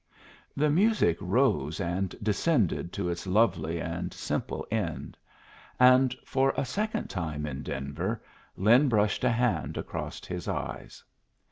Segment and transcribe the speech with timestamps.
[0.57, 5.15] The music rose and descended to its lovely and simple end;
[5.79, 8.23] and, for a second time in Denver,
[8.57, 11.03] Lin brushed a hand across his eyes.